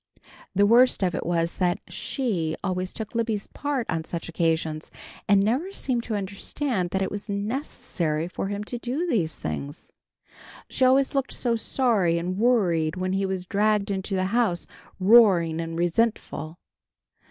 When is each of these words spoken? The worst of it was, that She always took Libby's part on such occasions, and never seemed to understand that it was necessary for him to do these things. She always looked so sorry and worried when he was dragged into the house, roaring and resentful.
The 0.55 0.65
worst 0.65 1.03
of 1.03 1.13
it 1.13 1.27
was, 1.27 1.57
that 1.57 1.79
She 1.87 2.55
always 2.63 2.91
took 2.91 3.13
Libby's 3.13 3.45
part 3.45 3.87
on 3.87 4.03
such 4.03 4.27
occasions, 4.27 4.89
and 5.27 5.43
never 5.43 5.71
seemed 5.71 6.01
to 6.05 6.15
understand 6.15 6.89
that 6.89 7.03
it 7.03 7.11
was 7.11 7.29
necessary 7.29 8.27
for 8.27 8.47
him 8.47 8.63
to 8.63 8.79
do 8.79 9.05
these 9.05 9.35
things. 9.35 9.91
She 10.71 10.85
always 10.85 11.13
looked 11.13 11.33
so 11.33 11.55
sorry 11.55 12.17
and 12.17 12.39
worried 12.39 12.95
when 12.95 13.13
he 13.13 13.27
was 13.27 13.45
dragged 13.45 13.91
into 13.91 14.15
the 14.15 14.25
house, 14.33 14.65
roaring 14.99 15.61
and 15.61 15.77
resentful. 15.77 16.57